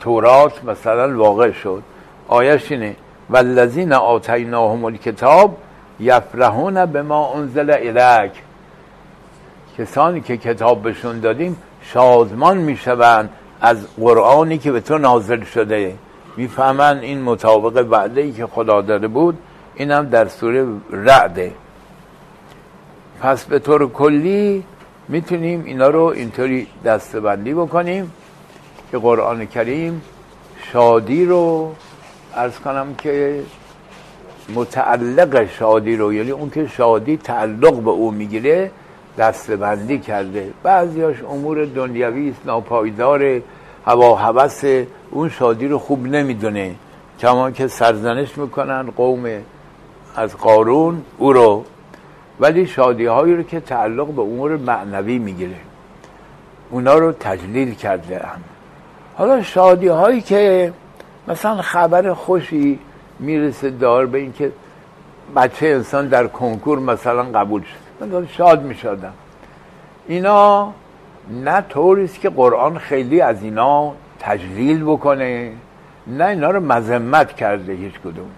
تورات 0.00 0.64
مثلا 0.64 1.18
واقع 1.18 1.52
شد. 1.52 1.82
آیش 2.28 2.72
اینه 2.72 2.96
والذین 3.30 3.92
آتیناهم 3.92 4.84
الکتاب 4.84 5.58
یفرحون 6.00 6.86
به 6.86 7.02
ما 7.02 7.34
انزل 7.34 7.70
الک 7.70 8.42
کسانی 9.78 10.20
که 10.20 10.36
کتاب 10.36 10.82
بهشون 10.82 11.20
دادیم 11.20 11.56
شادمان 11.82 12.58
می‌شوند 12.58 13.30
از 13.60 13.86
قرآنی 14.00 14.58
که 14.58 14.72
به 14.72 14.80
تو 14.80 14.98
نازل 14.98 15.44
شده. 15.44 15.94
می‌فهمن 16.36 16.98
این 16.98 17.22
مطابق 17.22 17.86
وعده 17.90 18.20
ای 18.20 18.32
که 18.32 18.46
خدا 18.46 18.80
داده 18.80 19.08
بود 19.08 19.38
اینم 19.74 20.08
در 20.08 20.28
سوره 20.28 20.66
رعده. 20.90 21.52
پس 23.20 23.44
به 23.44 23.58
طور 23.58 23.90
کلی 23.90 24.64
می‌تونیم 25.08 25.64
اینا 25.64 25.88
رو 25.88 26.02
اینطوری 26.02 26.66
دستبندی 26.84 27.54
بکنیم 27.54 28.12
که 28.90 28.98
قرآن 28.98 29.46
کریم 29.46 30.02
شادی 30.72 31.24
رو 31.24 31.74
ارز 32.34 32.58
کنم 32.58 32.94
که 32.98 33.42
متعلق 34.54 35.46
شادی 35.46 35.96
رو 35.96 36.12
یعنی 36.12 36.30
اون 36.30 36.50
که 36.50 36.66
شادی 36.66 37.16
تعلق 37.16 37.74
به 37.80 37.90
او 37.90 38.10
می‌گیره 38.10 38.70
دستبندی 39.18 39.98
کرده. 39.98 40.50
بعضیاش 40.62 41.22
امور 41.22 41.64
دنیوی 41.64 42.30
است 42.30 42.40
ناپایدار 42.46 43.42
هوا 43.86 44.14
هوس 44.14 44.84
اون 45.10 45.28
شادی 45.28 45.68
رو 45.68 45.78
خوب 45.78 46.06
نمی‌دونه. 46.06 46.74
کما 47.20 47.50
که 47.50 47.66
سرزنش 47.68 48.38
می‌کنن 48.38 48.90
قوم 48.96 49.26
از 50.16 50.36
قارون 50.36 51.02
او 51.18 51.32
رو 51.32 51.64
ولی 52.40 52.66
شادی 52.66 53.06
هایی 53.06 53.36
رو 53.36 53.42
که 53.42 53.60
تعلق 53.60 54.06
به 54.06 54.22
امور 54.22 54.56
معنوی 54.56 55.18
می‌گیره. 55.18 55.56
اونا 56.70 56.94
رو 56.94 57.12
تجلیل 57.12 57.74
کرده 57.74 58.18
هم. 58.18 58.40
حالا 59.14 59.42
شادی 59.42 59.88
هایی 59.88 60.20
که 60.20 60.72
مثلا 61.28 61.62
خبر 61.62 62.12
خوشی 62.12 62.78
می‌رسه 63.18 63.70
دار 63.70 64.06
به 64.06 64.18
اینکه 64.18 64.52
بچه 65.36 65.66
انسان 65.66 66.08
در 66.08 66.26
کنکور 66.26 66.78
مثلا 66.78 67.22
قبول 67.22 67.62
شد. 67.62 68.06
من 68.06 68.26
شاد 68.26 68.62
میشادم 68.62 69.12
اینا 70.08 70.72
نه 71.30 71.60
طوریست 71.60 72.20
که 72.20 72.30
قرآن 72.30 72.78
خیلی 72.78 73.20
از 73.20 73.42
اینا 73.42 73.92
تجلیل 74.20 74.84
بکنه 74.84 75.52
نه 76.06 76.24
اینا 76.24 76.50
رو 76.50 76.60
مذمت 76.60 77.32
کرده 77.36 77.72
هیچ 77.72 77.94
کدوم. 78.00 78.30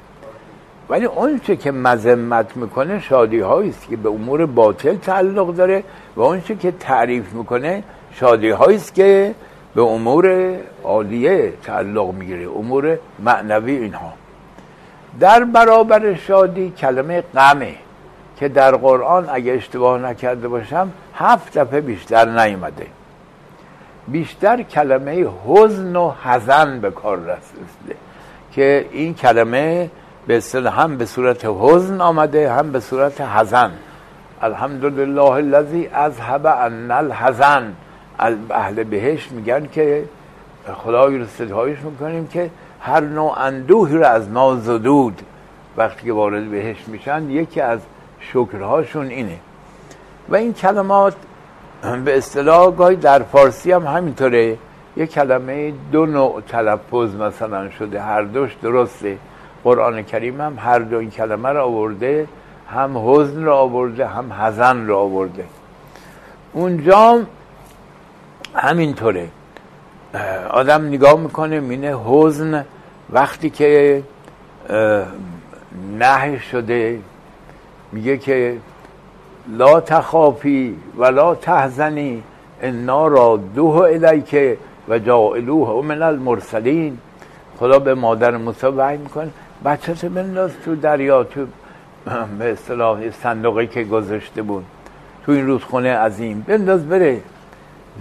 ولی 0.88 1.04
اون 1.04 1.38
چه 1.38 1.56
که 1.56 1.70
مذمت 1.72 2.56
می‌کنه 2.56 3.00
شادی 3.00 3.42
است 3.42 3.88
که 3.88 3.96
به 3.96 4.08
امور 4.08 4.46
باطل 4.46 4.96
تعلق 4.96 5.54
داره 5.54 5.84
و 6.16 6.20
اون 6.20 6.40
چه 6.40 6.56
که 6.56 6.70
تعریف 6.70 7.32
می‌کنه 7.32 7.82
شادی 8.12 8.52
است 8.52 8.94
که 8.94 9.34
به 9.74 9.82
امور 9.82 10.56
عالیه 10.84 11.52
تعلق 11.62 12.14
می‌گیره 12.14 12.48
امور 12.48 12.98
معنوی 13.18 13.76
اینها. 13.76 14.12
در 15.20 15.44
برابر 15.44 16.14
شادی 16.14 16.70
کلمه 16.70 17.20
غمه 17.20 17.74
که 18.38 18.48
در 18.48 18.76
قرآن 18.76 19.28
اگه 19.32 19.52
اشتباه 19.52 20.00
نکرده 20.00 20.48
باشم 20.48 20.92
هفت 21.14 21.58
دفعه 21.58 21.80
بیشتر 21.80 22.44
نیومده. 22.44 22.86
بیشتر 24.08 24.62
کلمه 24.62 25.26
حزن 25.46 25.96
و 25.96 26.12
حزن 26.24 26.80
به 26.80 26.90
کار 26.90 27.18
رسیده 27.18 27.96
که 28.52 28.86
این 28.92 29.14
کلمه 29.14 29.90
به 30.28 30.42
هم 30.70 30.96
به 30.96 31.06
صورت 31.06 31.44
حزن 31.44 32.00
آمده 32.00 32.52
هم 32.52 32.72
به 32.72 32.80
صورت 32.80 33.20
حزن. 33.20 33.70
الحمدلله 34.42 35.30
الذی 35.30 35.86
اذهب 35.86 36.46
عنا 36.46 36.96
الحزن. 36.96 37.72
اهل 38.50 38.84
بهش 38.84 39.32
میگن 39.32 39.66
که 39.72 40.04
خدای 40.74 41.18
رو 41.18 41.26
ستایش 41.26 41.78
می‌کنیم 41.78 42.26
که 42.26 42.50
هر 42.80 43.00
نوع 43.00 43.38
اندوهی 43.40 43.96
رو 43.96 44.06
از 44.06 44.30
ناز 44.30 44.68
و 44.68 44.78
دود 44.78 45.22
وقتی 45.76 46.06
که 46.06 46.12
وارد 46.12 46.50
بهش 46.50 46.76
میشن 46.86 47.30
یکی 47.30 47.60
از 47.60 47.80
شکرهاشون 48.20 49.06
اینه. 49.06 49.38
و 50.28 50.36
این 50.36 50.52
کلمات 50.52 51.14
به 52.04 52.18
اصطلاح 52.18 52.70
گاهی 52.76 52.96
در 52.96 53.22
فارسی 53.22 53.72
هم 53.72 53.86
همینطوره. 53.86 54.56
یه 54.96 55.06
کلمه 55.06 55.72
دو 55.92 56.06
نوع 56.06 56.40
تلفظ 56.48 57.14
مثلا 57.14 57.70
شده 57.70 58.02
هر 58.02 58.22
دوش 58.22 58.56
درسته. 58.62 59.16
قرآن 59.68 60.02
کریم 60.02 60.40
هم 60.40 60.58
هر 60.58 60.78
دو 60.78 60.96
این 60.98 61.10
کلمه 61.10 61.48
رو 61.48 61.62
آورده 61.62 62.26
هم 62.70 62.98
حزن 62.98 63.44
رو 63.44 63.52
آورده 63.52 64.06
هم 64.06 64.32
حزن 64.32 64.86
رو 64.86 64.96
آورده. 64.96 65.44
اونجا 66.52 67.20
همینطوره. 68.54 69.28
آدم 70.50 70.86
نگاه 70.86 71.20
می‌کنه 71.20 71.60
مینه 71.60 71.96
حزن 72.06 72.64
وقتی 73.10 73.50
که 73.50 74.02
نه 75.98 76.38
شده 76.38 76.98
میگه 77.92 78.18
که 78.18 78.56
لا 79.48 79.80
تخافی 79.80 80.76
ولا 80.96 81.34
تحزنی 81.34 82.22
انا 82.62 83.06
را 83.06 83.40
دوه 83.54 83.76
الیک 83.76 84.58
و 84.88 84.98
جائلوه 84.98 85.84
من 85.84 86.02
المرسلین. 86.02 86.98
خدا 87.58 87.78
به 87.78 87.94
مادر 87.94 88.36
موسی 88.36 88.66
وحی 88.66 88.96
می‌کنه. 88.96 89.30
بچه 89.64 90.08
بنداز 90.08 90.50
تو 90.64 90.76
دریا 90.76 91.24
تو 91.24 91.46
به 92.38 92.52
اصطلاح 92.52 93.10
صندوقی 93.10 93.66
که 93.66 93.84
گذاشته 93.84 94.42
بود. 94.42 94.64
تو 95.26 95.32
این 95.32 95.46
رودخونه 95.46 95.96
عظیم. 95.96 96.44
بنداز 96.48 96.88
بره. 96.88 97.20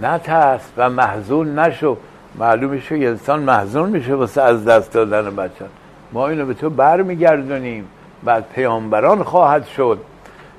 نترس 0.02 0.60
و 0.76 0.90
محزون 0.90 1.58
نشو. 1.58 1.96
معلوم 2.38 2.70
میشه 2.70 2.94
انسان 2.94 3.40
محزون 3.40 3.90
میشه 3.90 4.14
واسه 4.14 4.42
از 4.42 4.64
دست 4.64 4.92
دادن 4.92 5.36
بچه. 5.36 5.64
ما 6.12 6.28
اینو 6.28 6.46
به 6.46 6.54
تو 6.54 6.70
بر 6.70 7.02
میگردونیم 7.02 7.88
بعد 8.24 8.44
پیامبران 8.54 9.22
خواهد 9.22 9.66
شد. 9.66 9.98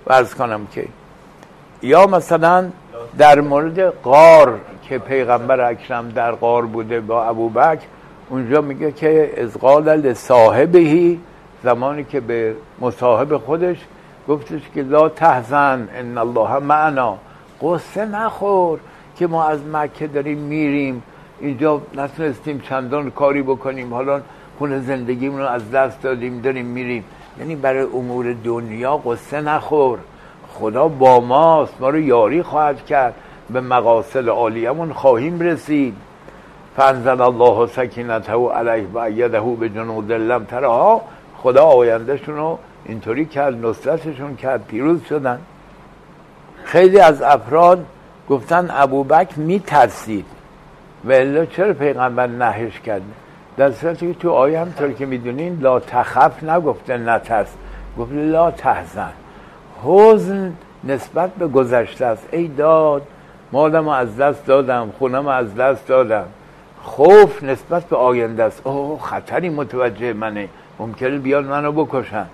ورز 0.08 0.34
کنم 0.34 0.68
که 0.72 0.86
یا 1.82 2.08
مثلا 2.08 2.70
در 3.18 3.42
مورد 3.42 3.80
قار 3.80 4.60
که 4.84 4.98
پیغمبر 4.98 5.62
اکرم 5.62 6.10
در 6.10 6.32
قار 6.32 6.66
بوده 6.66 7.00
با 7.00 7.26
ابوبکر 7.26 7.86
اونجا 8.30 8.62
میگه 8.62 8.92
که 8.92 9.34
از 9.38 9.58
قال 9.58 9.84
لصاحبهی 9.84 11.20
زمانی 11.64 12.04
که 12.04 12.20
به 12.20 12.56
مصاحب 12.82 13.38
خودش 13.38 13.78
گفتش 14.28 14.62
که 14.76 14.84
لا 14.84 15.10
تحزن 15.10 15.90
ان 15.96 16.18
الله 16.18 16.60
معنا. 16.60 17.18
قصه 17.62 18.06
نخور 18.06 18.80
که 19.16 19.28
ما 19.28 19.44
از 19.44 19.60
مکه 19.74 20.08
داریم 20.08 20.38
میریم. 20.38 21.04
اینجا 21.40 21.82
نتونستیم 21.96 22.60
چندان 22.60 23.12
کاری 23.12 23.42
بکنیم. 23.42 23.94
حالا 23.94 24.22
خونه 24.58 24.80
زندگیمون 24.80 25.40
رو 25.40 25.48
از 25.48 25.72
دست 25.72 26.02
دادیم 26.02 26.42
داریم 26.42 26.66
میریم. 26.66 27.04
یعنی 27.40 27.56
برای 27.56 27.84
امور 27.84 28.36
دنیا 28.44 28.98
قصه 28.98 29.42
نخور. 29.42 30.00
خدا 30.54 30.88
با 30.88 31.20
ماست. 31.20 31.74
ما 31.80 31.90
رو 31.90 32.00
یاری 32.00 32.44
خواهد 32.44 32.86
کرد. 32.86 33.14
به 33.50 33.62
مقاصد 33.62 34.30
عالیمون 34.30 34.94
خواهیم 34.94 35.40
رسید. 35.40 35.96
فنزل 36.80 37.22
الله 37.22 37.68
سکینته 37.68 38.34
علیه 38.34 38.88
و 38.94 38.98
ایده 38.98 39.40
به 39.40 39.70
جنود 39.70 40.12
لم 40.12 40.44
ترها. 40.44 41.02
خدا 41.38 41.66
آیندهشون 41.66 42.36
رو 42.36 42.60
اینطوری 42.86 43.26
کرد 43.26 43.66
نصرتشون 43.66 44.36
کرد 44.36 44.66
پیروز 44.68 45.04
شدن. 45.04 45.40
خیلی 46.64 47.00
از 47.00 47.22
افراد 47.22 47.86
گفتن 48.30 48.70
ابوبکر 48.72 49.40
میترسید. 49.40 50.26
و 51.06 51.12
الا 51.12 51.46
چرا 51.46 51.74
پیغمبر 51.74 52.28
نهش 52.28 52.80
کرد؟ 52.80 53.02
در 53.58 53.72
صورتی 53.72 54.14
که 54.14 54.20
تو 54.20 54.32
آیه 54.32 54.60
همطور 54.60 54.92
که 54.92 55.06
می‌دونین 55.06 55.60
لا 55.62 55.80
تخف 55.80 56.44
نگفته 56.44 56.98
نترس. 56.98 57.54
گفت 57.98 58.12
لا 58.14 58.52
تحزن. 58.52 59.12
حزن 59.84 60.54
نسبت 60.84 61.30
به 61.30 61.48
گذشته 61.48 62.06
است. 62.06 62.28
ای 62.32 62.48
داد 62.48 63.02
مالم 63.52 63.88
از 63.88 64.18
دست 64.18 64.46
دادم 64.46 64.94
خونم 65.00 65.28
از 65.28 65.56
دست 65.56 65.88
دادم. 65.88 66.26
خوف 66.84 67.44
نسبت 67.44 67.84
به 67.84 67.96
آینده 67.96 68.44
است. 68.44 68.62
اوه 68.64 69.00
خطری 69.00 69.50
متوجه 69.50 70.14
منه. 70.14 70.50
ممکنه 70.80 71.18
بیان 71.18 71.44
منو 71.44 71.72
بکشن. 71.72 72.26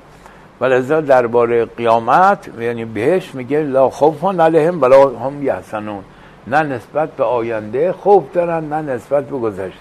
ولذا 0.61 1.01
درباره 1.01 1.65
قیامت 1.65 2.49
یعنی 2.59 2.85
بهش 2.85 3.35
میگه 3.35 3.59
لا 3.59 3.89
خوف 3.89 4.23
علیهم 4.39 4.81
ولا 4.81 5.09
هم 5.09 5.43
یحسنون 5.43 6.03
نه 6.47 6.63
نسبت 6.63 7.09
به 7.09 7.23
آینده 7.23 7.91
خوف 7.91 8.23
دارن 8.33 8.63
نه 8.63 8.81
نسبت 8.81 9.23
به 9.25 9.37
گذشته. 9.37 9.79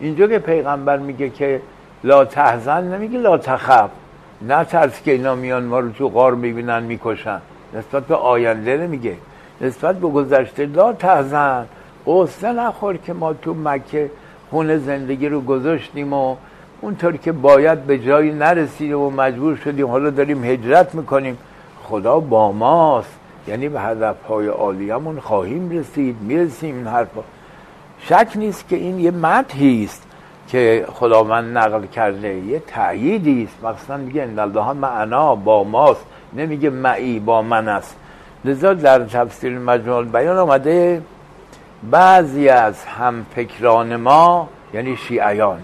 اینجا 0.00 0.26
که 0.26 0.38
پیغمبر 0.38 0.96
میگه 0.96 1.30
که 1.30 1.60
لا 2.04 2.24
تحزن 2.24 2.84
نمیگه 2.84 3.18
لا 3.18 3.38
تخف. 3.38 3.90
نه 4.42 4.64
ترس 4.64 5.02
که 5.02 5.12
اینا 5.12 5.34
میان 5.34 5.64
ما 5.64 5.80
رو 5.80 5.90
تو 5.90 6.08
غار 6.08 6.34
می‌بینن 6.34 6.82
می‌کشن. 6.82 7.40
نسبت 7.74 8.02
به 8.02 8.14
آینده 8.14 8.76
نمیگه. 8.76 9.16
نسبت 9.60 9.96
به 9.96 10.08
گذشته 10.08 10.66
لا 10.66 10.92
تحزن. 10.92 11.66
قصه 12.06 12.52
نخور 12.52 12.96
که 12.96 13.12
ما 13.12 13.32
تو 13.32 13.54
مکه 13.54 14.10
خونه 14.50 14.78
زندگی 14.78 15.28
رو 15.28 15.40
گذاشتیم 15.40 16.12
و 16.12 16.36
اونطور 16.80 17.16
که 17.16 17.32
باید 17.32 17.82
به 17.82 17.98
جایی 17.98 18.32
نرسیدیم 18.32 18.98
و 18.98 19.10
مجبور 19.10 19.56
شدیم 19.56 19.86
حالا 19.86 20.10
داریم 20.10 20.44
هجرت 20.44 20.94
می‌کنیم. 20.94 21.38
خدا 21.84 22.20
با 22.20 22.52
ماست. 22.52 23.18
یعنی 23.48 23.68
به 23.68 23.80
هدف 23.80 24.24
های 24.28 24.46
عالیمون 24.46 25.20
خواهیم 25.20 25.70
رسید. 25.70 26.16
می‌رسیم 26.20 26.74
این 26.74 26.86
حرفا. 26.86 27.20
شک 27.98 28.28
نیست 28.34 28.68
که 28.68 28.76
این 28.76 29.00
یه 29.00 29.10
مدحی 29.10 29.84
است 29.84 30.02
که 30.48 30.86
خداوند 30.92 31.58
نقل 31.58 31.86
کرده. 31.86 32.34
یه 32.34 32.62
تأییدی 32.66 33.44
است. 33.44 33.64
مثلا 33.64 33.96
میگه 33.96 34.22
ان 34.22 34.38
الله 34.38 34.72
معنا 34.72 35.34
با 35.34 35.64
ماست. 35.64 36.04
نمیگه 36.32 36.70
معی 36.70 37.18
با 37.18 37.42
من 37.42 37.68
است. 37.68 37.96
لذا 38.44 38.74
در 38.74 39.04
تفسیر 39.04 39.58
مجموع 39.58 40.04
بیان 40.04 40.38
آمده 40.38 41.02
بعضی 41.90 42.48
از 42.48 42.84
هم 42.84 43.26
فکران 43.34 43.96
ما 43.96 44.48
یعنی 44.74 44.96
شیعیان 44.96 45.62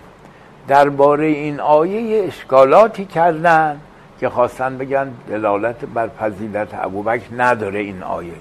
درباره 0.68 1.26
این 1.26 1.60
آیه 1.60 2.24
اشکالاتی 2.24 3.04
کردن 3.04 3.80
که 4.20 4.28
خواستن 4.28 4.78
بگن 4.78 5.12
دلالت 5.28 5.84
بر 5.84 6.08
فضیلت 6.08 6.68
ابوبکر 6.72 7.26
نداره 7.36 7.80
این 7.80 8.02
آیه 8.02 8.32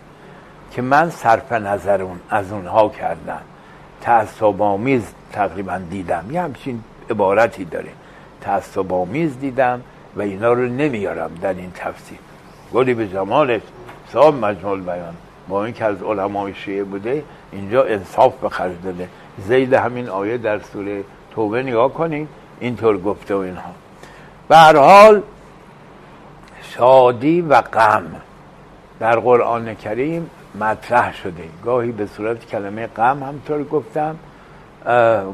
که 0.72 0.82
من 0.82 1.10
صرف 1.10 1.52
نظر 1.52 2.02
اون 2.02 2.20
از 2.30 2.52
اونها 2.52 2.90
کردم. 2.90 3.42
تعصب 4.02 4.62
آمیز 4.62 5.14
تقریبا 5.32 5.82
دیدم. 5.90 6.26
یه 6.32 6.42
همچین 6.42 6.84
عبارتی 7.10 7.66
داره. 7.66 7.90
تعصب 8.42 8.94
آمیز 8.94 9.40
دیدم 9.40 9.82
و 10.16 10.22
اینا 10.22 10.54
رو 10.54 10.66
نمیارم 10.66 11.32
در 11.42 11.54
این 11.54 11.72
تفسیر. 11.76 12.18
گلی 12.74 12.94
به 12.94 13.08
جمالت 13.08 13.62
صاحب 14.14 14.46
مجموع 14.46 14.80
بیان 14.80 15.16
با 15.50 15.66
اینکه 15.66 15.86
از 15.86 16.04
علمای 16.04 16.54
شیعه 16.54 16.84
بوده 16.84 17.24
اینجا 17.52 17.84
انصاف 17.84 18.34
به 18.36 18.50
خرج 18.50 18.76
داده. 18.84 19.10
زید 19.38 19.74
همین 19.74 20.10
آیه 20.10 20.38
در 20.38 20.60
سوره 20.60 21.04
توبه 21.36 21.64
نگاه 21.64 21.94
کنید 21.94 22.28
اینطور 22.60 22.98
گفته 22.98 23.36
و 23.36 23.38
اینها. 23.38 23.72
به 24.48 24.58
هر 24.58 24.76
حال 24.76 25.22
شادی 26.62 27.42
و 27.42 27.62
غم 27.62 28.06
در 29.00 29.20
قرآن 29.20 29.76
کریم 29.76 30.30
مطرح 30.60 31.14
شده. 31.14 31.44
گاهی 31.66 31.92
به 31.92 32.06
صورت 32.06 32.46
کلمه 32.46 32.88
غم 32.88 33.24
همطور 33.24 33.64
گفتم 33.64 34.16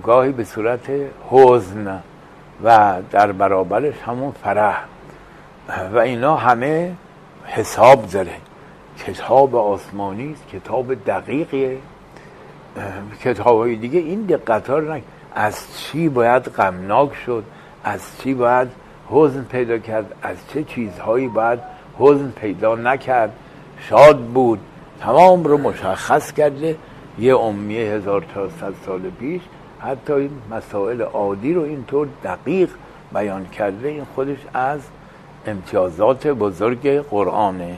گاهی 0.04 0.32
به 0.32 0.44
صورت 0.44 0.92
حزن 1.30 2.00
و 2.64 2.96
در 3.12 3.32
برابرش 3.32 3.96
همون 4.06 4.32
فرح. 4.32 4.84
و 5.94 5.98
اینا 5.98 6.36
همه 6.36 6.92
حساب 7.46 8.06
داره. 8.06 8.34
کتاب 8.98 9.56
آسمانی 9.56 10.32
است 10.32 10.48
کتاب 10.48 10.94
دقیقیه. 10.94 11.78
کتاب 13.24 13.58
های 13.58 13.76
دیگه 13.76 14.00
این 14.00 14.22
دقت 14.22 14.70
ها 14.70 14.98
از 15.36 15.78
چی 15.78 16.10
باید 16.10 16.44
غمناک 16.44 17.16
شد؟ 17.16 17.44
از 17.84 18.02
چی 18.22 18.34
باید 18.34 18.68
حزن 19.10 19.44
پیدا 19.44 19.78
کرد؟ 19.78 20.16
از 20.22 20.38
چه 20.54 20.64
چیزهایی 20.64 21.28
باید 21.28 21.60
حزن 22.00 22.32
پیدا 22.32 22.76
نکرد؟ 22.76 23.34
شاد 23.80 24.20
بود. 24.20 24.60
تمام 25.00 25.44
رو 25.44 25.58
مشخص 25.58 26.32
کرده. 26.32 26.76
یه 27.20 27.38
امیه 27.38 28.00
تا 28.34 28.50
صد 28.50 28.74
سال 28.86 29.02
پیش 29.20 29.42
حتی 29.80 30.14
این 30.14 30.32
مسائل 30.52 31.02
عادی 31.02 31.54
رو 31.54 31.62
اینطور 31.62 32.08
دقیق 32.24 32.70
بیان 33.14 33.46
کرده. 33.46 33.88
این 33.88 34.06
خودش 34.16 34.38
از 34.54 34.80
امتیازات 35.48 36.28
بزرگ 36.28 37.02
قرآنه. 37.02 37.78